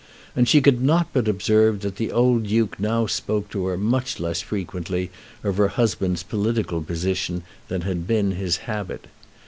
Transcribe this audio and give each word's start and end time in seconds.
And 0.35 0.49
she 0.49 0.61
could 0.61 0.81
not 0.81 1.09
but 1.13 1.27
observe 1.27 1.81
that 1.81 1.97
the 1.97 2.11
old 2.11 2.47
Duke 2.47 2.79
now 2.79 3.05
spoke 3.05 3.51
to 3.51 3.67
her 3.67 3.77
much 3.77 4.19
less 4.19 4.41
frequently 4.41 5.11
of 5.43 5.57
her 5.57 5.67
husband's 5.67 6.23
political 6.23 6.81
position 6.81 7.43
than 7.67 7.81
had 7.81 8.07
been 8.07 8.31
his 8.31 8.57
habit. 8.65 9.05